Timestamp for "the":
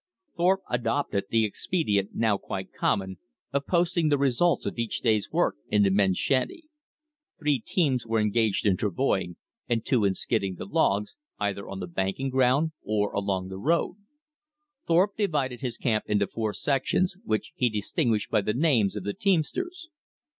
1.29-1.45, 4.09-4.17, 5.83-5.91, 10.55-10.65, 11.81-11.85, 13.49-13.59, 18.41-18.55, 19.03-19.13